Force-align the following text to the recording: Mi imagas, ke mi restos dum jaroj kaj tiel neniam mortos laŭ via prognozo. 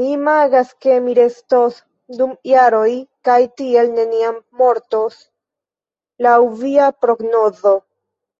Mi 0.00 0.06
imagas, 0.16 0.68
ke 0.84 0.98
mi 1.06 1.14
restos 1.18 1.78
dum 2.18 2.34
jaroj 2.50 2.90
kaj 3.28 3.38
tiel 3.60 3.90
neniam 3.96 4.36
mortos 4.60 5.16
laŭ 6.28 6.36
via 6.62 6.86
prognozo. 7.06 7.74